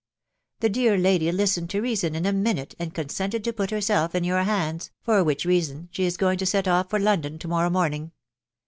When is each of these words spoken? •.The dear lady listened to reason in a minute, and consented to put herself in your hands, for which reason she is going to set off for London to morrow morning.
•.The 0.61 0.69
dear 0.69 0.97
lady 0.97 1.31
listened 1.31 1.69
to 1.69 1.79
reason 1.79 2.15
in 2.15 2.25
a 2.25 2.33
minute, 2.33 2.73
and 2.79 2.91
consented 2.91 3.43
to 3.43 3.53
put 3.53 3.69
herself 3.69 4.15
in 4.15 4.23
your 4.23 4.41
hands, 4.41 4.89
for 5.03 5.23
which 5.23 5.45
reason 5.45 5.89
she 5.91 6.05
is 6.05 6.17
going 6.17 6.39
to 6.39 6.45
set 6.47 6.67
off 6.67 6.89
for 6.89 6.97
London 6.97 7.37
to 7.37 7.47
morrow 7.47 7.69
morning. 7.69 8.11